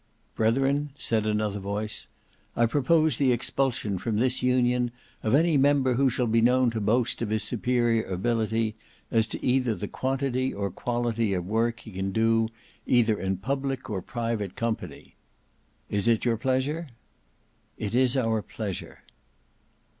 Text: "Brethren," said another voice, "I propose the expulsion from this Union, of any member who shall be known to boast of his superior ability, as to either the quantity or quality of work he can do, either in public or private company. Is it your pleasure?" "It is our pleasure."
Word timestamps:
"Brethren," 0.33 0.89
said 0.97 1.27
another 1.27 1.59
voice, 1.59 2.07
"I 2.55 2.65
propose 2.65 3.17
the 3.19 3.31
expulsion 3.31 3.99
from 3.99 4.17
this 4.17 4.41
Union, 4.41 4.89
of 5.21 5.35
any 5.35 5.57
member 5.57 5.93
who 5.93 6.09
shall 6.09 6.25
be 6.25 6.41
known 6.41 6.71
to 6.71 6.81
boast 6.81 7.21
of 7.21 7.29
his 7.29 7.43
superior 7.43 8.05
ability, 8.05 8.73
as 9.11 9.27
to 9.27 9.45
either 9.45 9.75
the 9.75 9.87
quantity 9.87 10.55
or 10.55 10.71
quality 10.71 11.33
of 11.35 11.45
work 11.45 11.81
he 11.81 11.91
can 11.91 12.11
do, 12.11 12.47
either 12.87 13.19
in 13.19 13.37
public 13.37 13.91
or 13.91 14.01
private 14.01 14.55
company. 14.55 15.17
Is 15.87 16.07
it 16.07 16.25
your 16.25 16.35
pleasure?" 16.35 16.87
"It 17.77 17.93
is 17.93 18.17
our 18.17 18.41
pleasure." 18.41 19.03